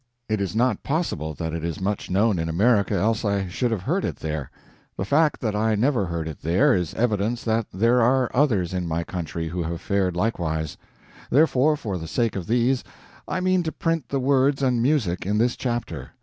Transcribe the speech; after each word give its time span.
It 0.27 0.41
is 0.41 0.55
not 0.55 0.81
possible 0.81 1.35
that 1.35 1.53
it 1.53 1.63
is 1.63 1.79
much 1.79 2.09
known 2.09 2.39
in 2.39 2.49
America, 2.49 2.95
else 2.95 3.23
I 3.23 3.47
should 3.47 3.69
have 3.69 3.83
heard 3.83 4.03
it 4.03 4.15
there. 4.15 4.49
The 4.97 5.05
fact 5.05 5.39
that 5.41 5.55
I 5.55 5.75
never 5.75 6.07
heard 6.07 6.27
it 6.27 6.41
there, 6.41 6.73
is 6.73 6.95
evidence 6.95 7.43
that 7.43 7.67
there 7.71 8.01
are 8.01 8.35
others 8.35 8.73
in 8.73 8.87
my 8.87 9.03
country 9.03 9.49
who 9.49 9.61
have 9.61 9.79
fared 9.79 10.15
likewise; 10.15 10.75
therefore, 11.29 11.77
for 11.77 11.99
the 11.99 12.07
sake 12.07 12.35
of 12.35 12.47
these, 12.47 12.83
I 13.27 13.41
mean 13.41 13.61
to 13.61 13.71
print 13.71 14.09
the 14.09 14.19
words 14.19 14.63
and 14.63 14.81
music 14.81 15.23
in 15.23 15.37
this 15.37 15.55
chapter. 15.55 16.13